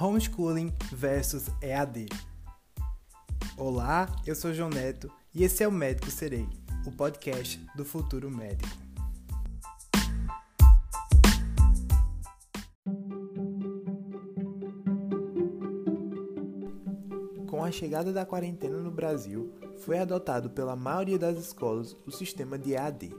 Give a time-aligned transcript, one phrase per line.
[0.00, 2.06] Homeschooling versus EAD.
[3.56, 6.46] Olá, eu sou João Neto e esse é o Médico Serei,
[6.86, 8.78] o podcast do futuro médico.
[17.48, 22.56] Com a chegada da quarentena no Brasil, foi adotado pela maioria das escolas o sistema
[22.56, 23.12] de EAD,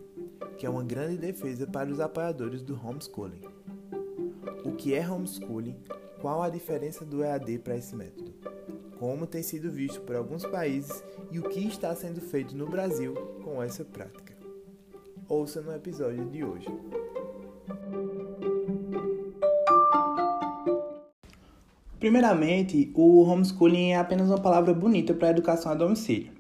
[0.58, 3.42] que é uma grande defesa para os apoiadores do homeschooling.
[4.64, 5.76] O que é homeschooling
[6.22, 8.34] qual a diferença do EAD para esse método?
[9.00, 13.14] Como tem sido visto por alguns países e o que está sendo feito no Brasil
[13.44, 14.34] com essa prática?
[15.28, 16.68] Ouça no episódio de hoje.
[22.00, 26.32] Primeiramente, o homeschooling é apenas uma palavra bonita para a educação a domicílio.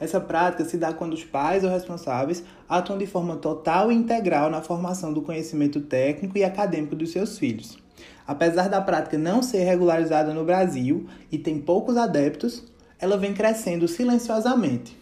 [0.00, 4.50] Essa prática se dá quando os pais ou responsáveis atuam de forma total e integral
[4.50, 7.81] na formação do conhecimento técnico e acadêmico dos seus filhos.
[8.26, 12.62] Apesar da prática não ser regularizada no Brasil e tem poucos adeptos,
[12.98, 14.96] ela vem crescendo silenciosamente.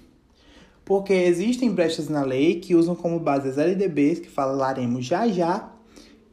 [0.84, 5.70] Porque existem brechas na lei que usam como base as LDBs, que falaremos já já,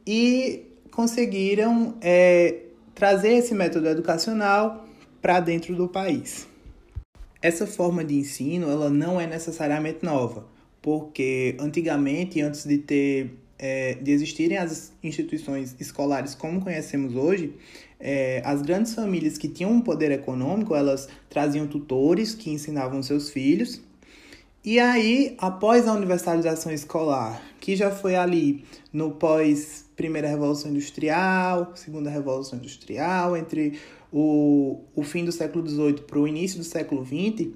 [0.06, 2.62] e conseguiram é,
[2.94, 4.84] trazer esse método educacional
[5.20, 6.48] para dentro do país.
[7.40, 10.46] Essa forma de ensino ela não é necessariamente nova,
[10.82, 17.54] porque antigamente, antes de ter é, de existirem as instituições escolares como conhecemos hoje,
[17.98, 23.30] é, as grandes famílias que tinham um poder econômico, elas traziam tutores que ensinavam seus
[23.30, 23.82] filhos.
[24.64, 31.72] E aí, após a universalização escolar, que já foi ali no pós Primeira Revolução Industrial,
[31.74, 33.78] Segunda Revolução Industrial, entre
[34.12, 37.48] o, o fim do século XVIII para o início do século XX,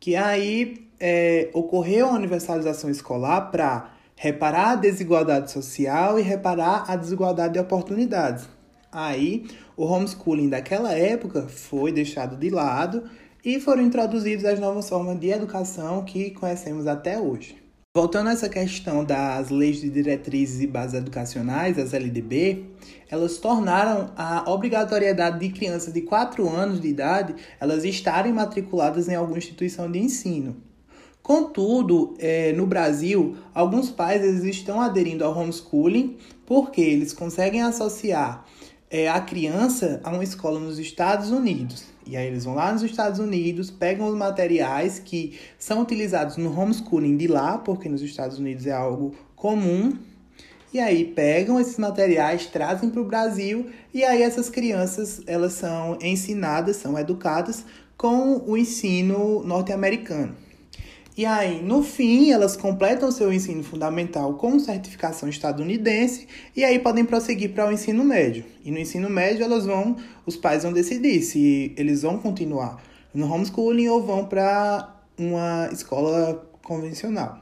[0.00, 6.96] que aí é, ocorreu a universalização escolar para reparar a desigualdade social e reparar a
[6.96, 8.48] desigualdade de oportunidades.
[8.90, 13.04] Aí, o homeschooling daquela época foi deixado de lado
[13.44, 17.56] e foram introduzidas as novas formas de educação que conhecemos até hoje.
[17.94, 22.64] Voltando a essa questão das leis de diretrizes e bases educacionais, as LDB,
[23.08, 29.14] elas tornaram a obrigatoriedade de crianças de 4 anos de idade elas estarem matriculadas em
[29.14, 30.56] alguma instituição de ensino.
[31.22, 38.46] Contudo, é, no Brasil, alguns pais eles estão aderindo ao homeschooling porque eles conseguem associar
[38.90, 41.84] é, a criança a uma escola nos Estados Unidos.
[42.06, 46.58] E aí eles vão lá nos Estados Unidos, pegam os materiais que são utilizados no
[46.58, 49.92] homeschooling de lá, porque nos Estados Unidos é algo comum.
[50.72, 55.98] E aí pegam esses materiais, trazem para o Brasil e aí essas crianças elas são
[56.00, 57.64] ensinadas, são educadas
[57.96, 60.47] com o ensino norte-americano.
[61.18, 67.04] E aí, no fim, elas completam seu ensino fundamental com certificação estadunidense e aí podem
[67.04, 68.44] prosseguir para o ensino médio.
[68.64, 72.80] E no ensino médio, elas vão, os pais vão decidir se eles vão continuar
[73.12, 77.40] no homeschooling ou vão para uma escola convencional.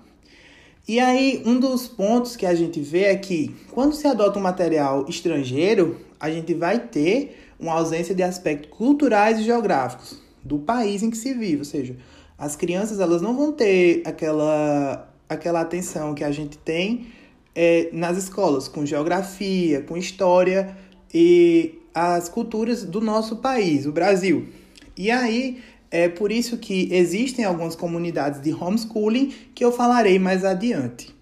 [0.88, 4.42] E aí, um dos pontos que a gente vê é que quando se adota um
[4.42, 11.02] material estrangeiro, a gente vai ter uma ausência de aspectos culturais e geográficos do país
[11.02, 11.94] em que se vive, ou seja,
[12.38, 17.08] as crianças elas não vão ter aquela, aquela atenção que a gente tem
[17.54, 20.76] é, nas escolas, com geografia, com história
[21.12, 24.48] e as culturas do nosso país, o Brasil.
[24.96, 30.44] E aí é por isso que existem algumas comunidades de homeschooling que eu falarei mais
[30.44, 31.14] adiante.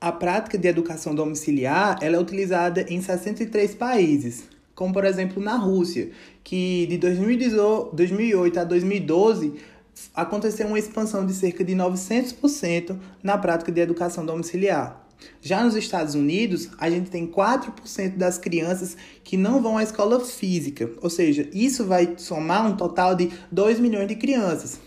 [0.00, 4.48] A prática de educação domiciliar ela é utilizada em 63 países,
[4.80, 6.08] como por exemplo na Rússia,
[6.42, 9.56] que de 2008 a 2012
[10.14, 15.06] aconteceu uma expansão de cerca de 900% na prática de educação domiciliar.
[15.42, 20.18] Já nos Estados Unidos, a gente tem 4% das crianças que não vão à escola
[20.20, 24.80] física, ou seja, isso vai somar um total de 2 milhões de crianças.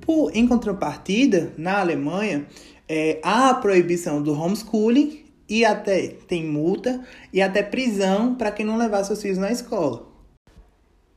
[0.00, 2.46] Por, em contrapartida, na Alemanha,
[2.88, 7.02] é, há a proibição do homeschooling e até tem multa
[7.32, 10.08] e até prisão para quem não levar seus filhos na escola.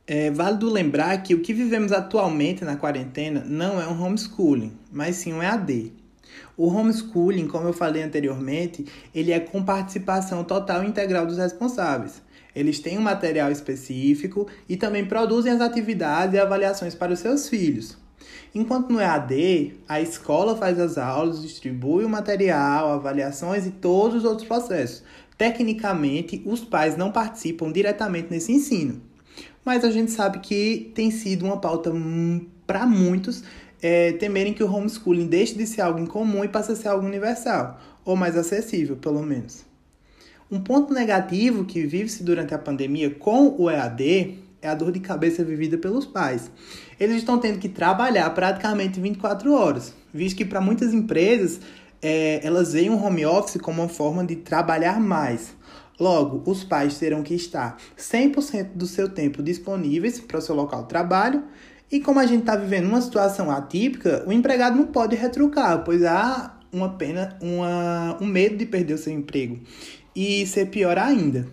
[0.06, 5.16] É válido lembrar que o que vivemos atualmente na quarentena não é um homeschooling, mas
[5.16, 5.92] sim um EAD.
[6.56, 12.22] O homeschooling, como eu falei anteriormente, ele é com participação total e integral dos responsáveis.
[12.54, 17.48] Eles têm um material específico e também produzem as atividades e avaliações para os seus
[17.48, 17.96] filhos.
[18.54, 24.24] Enquanto no EAD, a escola faz as aulas, distribui o material, avaliações e todos os
[24.24, 25.02] outros processos.
[25.36, 29.00] Tecnicamente, os pais não participam diretamente nesse ensino.
[29.64, 31.92] Mas a gente sabe que tem sido uma pauta
[32.66, 33.44] para muitos
[33.80, 37.06] é, temerem que o homeschooling deixe de ser algo incomum e passe a ser algo
[37.06, 37.80] universal.
[38.04, 39.66] ou mais acessível, pelo menos.
[40.50, 44.98] Um ponto negativo que vive-se durante a pandemia com o EAD é a dor de
[44.98, 46.50] cabeça vivida pelos pais.
[46.98, 51.60] Eles estão tendo que trabalhar praticamente 24 horas, visto que para muitas empresas
[52.02, 55.56] é, elas veem o home office como uma forma de trabalhar mais.
[55.98, 60.82] Logo, os pais terão que estar 100% do seu tempo disponíveis para o seu local
[60.82, 61.42] de trabalho.
[61.90, 66.04] E como a gente está vivendo uma situação atípica, o empregado não pode retrucar, pois
[66.04, 69.58] há uma pena, uma, um medo de perder o seu emprego.
[70.14, 71.46] E ser pior ainda.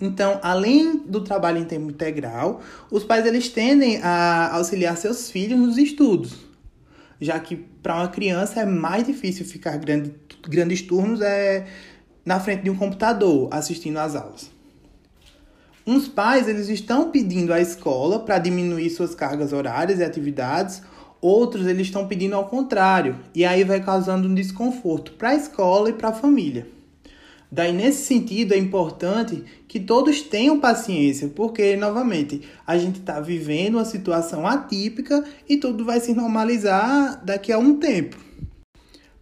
[0.00, 5.58] Então, além do trabalho em tempo integral, os pais eles tendem a auxiliar seus filhos
[5.58, 6.34] nos estudos,
[7.20, 10.14] já que para uma criança é mais difícil ficar grande,
[10.48, 11.66] grandes turnos é,
[12.24, 14.50] na frente de um computador assistindo às aulas.
[15.84, 20.80] Uns pais eles estão pedindo à escola para diminuir suas cargas horárias e atividades,
[21.20, 25.90] outros eles estão pedindo ao contrário, e aí vai causando um desconforto para a escola
[25.90, 26.68] e para a família.
[27.54, 33.74] Daí, nesse sentido, é importante que todos tenham paciência, porque, novamente, a gente está vivendo
[33.74, 38.16] uma situação atípica e tudo vai se normalizar daqui a um tempo.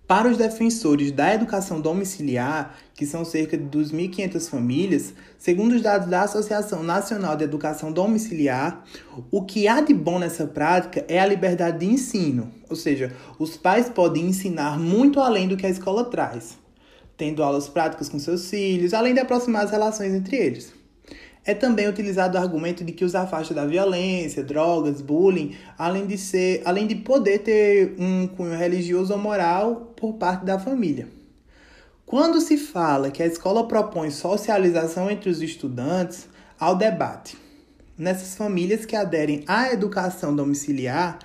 [0.06, 6.08] Para os defensores da educação domiciliar, que são cerca de 2.500 famílias, segundo os dados
[6.08, 8.84] da Associação Nacional de Educação Domiciliar,
[9.28, 13.56] o que há de bom nessa prática é a liberdade de ensino, ou seja, os
[13.56, 16.59] pais podem ensinar muito além do que a escola traz
[17.20, 20.72] tendo aulas práticas com seus filhos, além de aproximar as relações entre eles.
[21.44, 26.16] É também utilizado o argumento de que os afasta da violência, drogas, bullying, além de
[26.16, 31.08] ser, além de poder ter um cunho religioso ou moral por parte da família.
[32.06, 36.26] Quando se fala que a escola propõe socialização entre os estudantes,
[36.58, 37.36] há o debate.
[37.98, 41.18] Nessas famílias que aderem à educação domiciliar,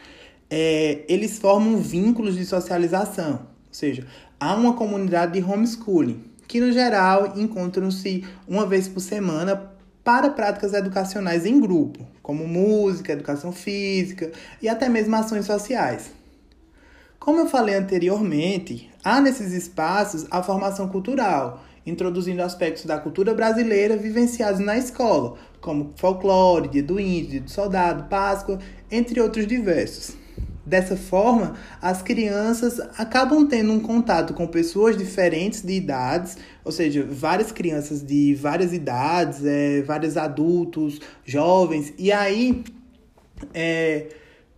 [0.50, 4.07] é, eles formam vínculos de socialização, seja,
[4.39, 9.72] há uma comunidade de homeschooling, que no geral encontram-se uma vez por semana
[10.04, 14.31] para práticas educacionais em grupo, como música, educação física
[14.62, 16.12] e até mesmo ações sociais.
[17.19, 23.98] Como eu falei anteriormente, há nesses espaços a formação cultural, introduzindo aspectos da cultura brasileira
[23.98, 28.60] vivenciados na escola, como folclore, dia do índio, dia do soldado, Páscoa,
[28.92, 30.25] entre outros diversos.
[30.66, 37.06] Dessa forma, as crianças acabam tendo um contato com pessoas diferentes de idades, ou seja,
[37.08, 42.64] várias crianças de várias idades, é, vários adultos, jovens, e aí,
[43.54, 44.08] é,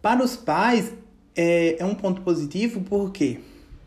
[0.01, 0.93] para os pais,
[1.35, 3.39] é, é um ponto positivo porque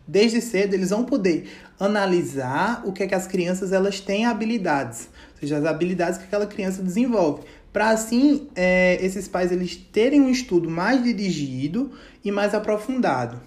[0.07, 5.09] desde cedo eles vão poder analisar o que é que as crianças elas têm habilidades,
[5.33, 7.41] ou seja, as habilidades que aquela criança desenvolve
[7.71, 11.91] para assim é, esses pais eles terem um estudo mais dirigido
[12.23, 13.41] e mais aprofundado,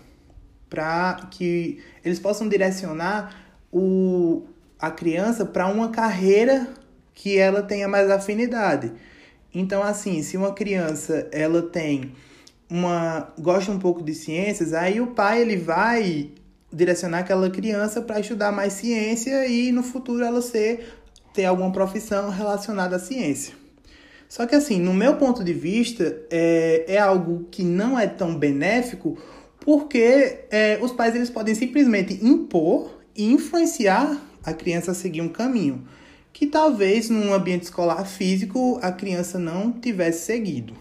[0.69, 3.35] para que eles possam direcionar
[3.73, 4.43] o,
[4.79, 6.69] a criança para uma carreira
[7.13, 8.93] que ela tenha mais afinidade.
[9.55, 12.13] Então, assim, se uma criança ela tem
[12.69, 16.31] uma gosta um pouco de ciências, aí o pai ele vai
[16.73, 20.93] direcionar aquela criança para estudar mais ciência e no futuro ela ser
[21.33, 23.64] ter alguma profissão relacionada à ciência.
[24.35, 28.35] Só que assim, no meu ponto de vista, é, é algo que não é tão
[28.35, 29.17] benéfico,
[29.61, 35.29] porque é, os pais eles podem simplesmente impor e influenciar a criança a seguir um
[35.29, 35.87] caminho
[36.33, 40.75] que talvez num ambiente escolar físico a criança não tivesse seguido.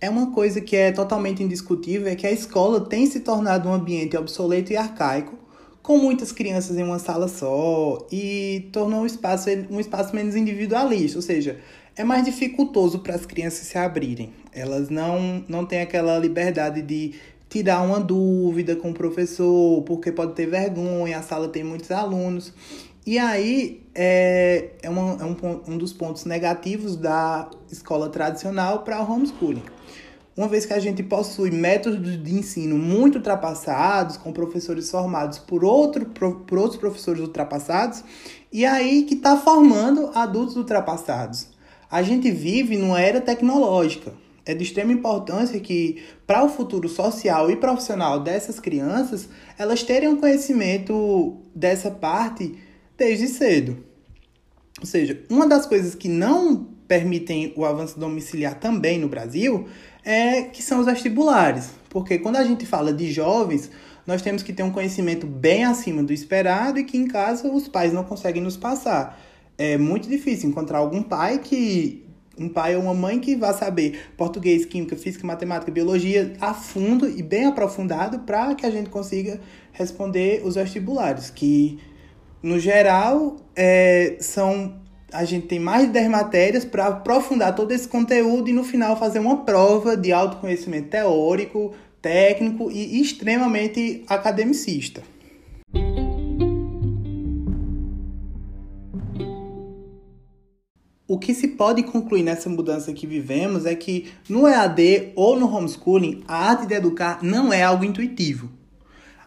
[0.00, 3.72] É uma coisa que é totalmente indiscutível é que a escola tem se tornado um
[3.72, 5.38] ambiente obsoleto e arcaico,
[5.80, 11.18] com muitas crianças em uma sala só e tornou o espaço um espaço menos individualista,
[11.18, 11.60] ou seja,
[11.96, 14.32] é mais dificultoso para as crianças se abrirem.
[14.52, 17.14] Elas não, não têm aquela liberdade de
[17.48, 22.52] tirar uma dúvida com o professor, porque pode ter vergonha, a sala tem muitos alunos.
[23.04, 29.02] E aí é, é, uma, é um, um dos pontos negativos da escola tradicional para
[29.02, 29.62] o homeschooling.
[30.34, 35.62] Uma vez que a gente possui métodos de ensino muito ultrapassados, com professores formados por,
[35.62, 38.02] outro, por outros professores ultrapassados,
[38.50, 41.51] e aí que está formando adultos ultrapassados.
[41.92, 44.14] A gente vive numa era tecnológica.
[44.46, 50.16] É de extrema importância que, para o futuro social e profissional dessas crianças, elas um
[50.16, 52.54] conhecimento dessa parte
[52.96, 53.84] desde cedo.
[54.80, 59.68] Ou seja, uma das coisas que não permitem o avanço domiciliar também no Brasil
[60.02, 61.72] é que são os vestibulares.
[61.90, 63.70] Porque quando a gente fala de jovens,
[64.06, 67.68] nós temos que ter um conhecimento bem acima do esperado e que em casa os
[67.68, 69.20] pais não conseguem nos passar
[69.58, 72.04] é muito difícil encontrar algum pai que
[72.38, 77.08] um pai ou uma mãe que vá saber português, química, física, matemática, biologia a fundo
[77.08, 79.40] e bem aprofundado para que a gente consiga
[79.72, 81.78] responder os vestibulares, que
[82.42, 84.80] no geral é, são
[85.12, 88.98] a gente tem mais de 10 matérias para aprofundar todo esse conteúdo e no final
[88.98, 95.02] fazer uma prova de autoconhecimento teórico, técnico e extremamente academicista.
[101.12, 105.46] O que se pode concluir nessa mudança que vivemos é que no EAD ou no
[105.46, 108.48] homeschooling, a arte de educar não é algo intuitivo.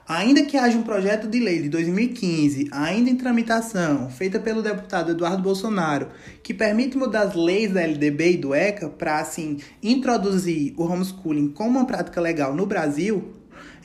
[0.08, 5.12] Ainda que haja um projeto de lei de 2015, ainda em tramitação, feita pelo deputado
[5.12, 6.08] Eduardo Bolsonaro,
[6.42, 11.50] que permite mudar as leis da LDB e do ECA para, assim, introduzir o homeschooling
[11.50, 13.32] como uma prática legal no Brasil,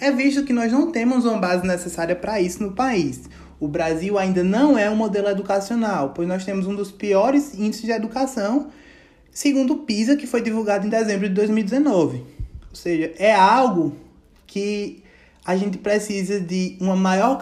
[0.01, 3.29] é visto que nós não temos uma base necessária para isso no país.
[3.61, 7.85] O Brasil ainda não é um modelo educacional, pois nós temos um dos piores índices
[7.85, 8.69] de educação,
[9.31, 12.19] segundo o PISA, que foi divulgado em dezembro de 2019.
[12.71, 13.95] Ou seja, é algo
[14.47, 15.03] que
[15.45, 17.39] a gente precisa de uma maior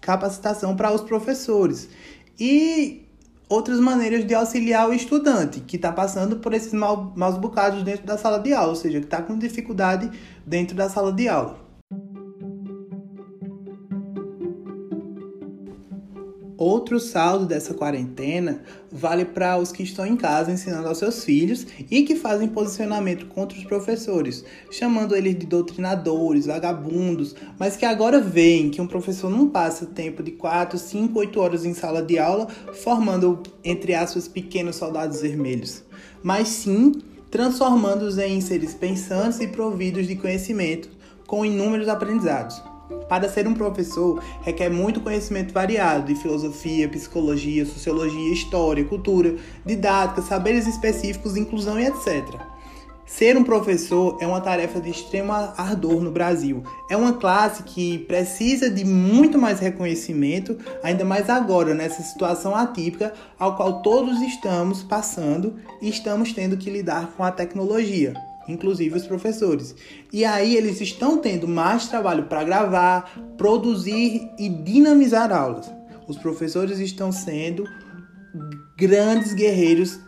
[0.00, 1.88] capacitação para os professores
[2.40, 3.06] e
[3.48, 8.16] outras maneiras de auxiliar o estudante que está passando por esses maus bocados dentro da
[8.16, 10.10] sala de aula, ou seja, que está com dificuldade
[10.46, 11.61] dentro da sala de aula.
[16.64, 21.66] Outro saldo dessa quarentena vale para os que estão em casa ensinando aos seus filhos
[21.90, 28.20] e que fazem posicionamento contra os professores, chamando eles de doutrinadores, vagabundos, mas que agora
[28.20, 32.16] veem que um professor não passa tempo de 4, 5, 8 horas em sala de
[32.16, 35.82] aula formando, entre aspas, pequenos soldados vermelhos,
[36.22, 36.92] mas sim
[37.28, 40.88] transformando-os em seres pensantes e providos de conhecimento
[41.26, 42.62] com inúmeros aprendizados.
[43.08, 50.22] Para ser um professor, requer muito conhecimento variado de filosofia, psicologia, sociologia, história, cultura, didática,
[50.22, 52.40] saberes específicos, inclusão e etc.
[53.04, 56.62] Ser um professor é uma tarefa de extremo ardor no Brasil.
[56.88, 63.12] É uma classe que precisa de muito mais reconhecimento, ainda mais agora, nessa situação atípica
[63.38, 68.14] ao qual todos estamos passando e estamos tendo que lidar com a tecnologia
[68.52, 69.74] inclusive os professores.
[70.12, 75.70] E aí eles estão tendo mais trabalho para gravar, produzir e dinamizar aulas.
[76.06, 77.64] Os professores estão sendo
[78.76, 79.98] grandes guerreiros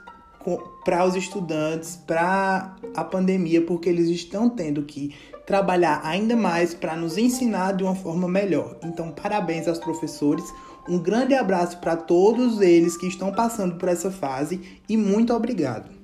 [0.85, 5.15] para os estudantes, para a pandemia, porque eles estão tendo que
[5.47, 8.77] trabalhar ainda mais para nos ensinar de uma forma melhor.
[8.85, 10.45] Então, parabéns aos professores.
[10.89, 16.04] Um grande abraço para todos eles que estão passando por essa fase e muito obrigado.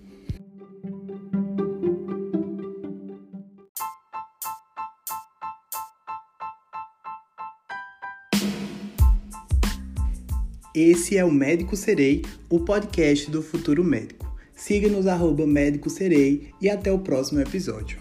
[10.82, 14.34] Esse é o Médico Serei, o podcast do futuro médico.
[14.54, 17.98] Siga-nos arroba Médico Serei e até o próximo episódio.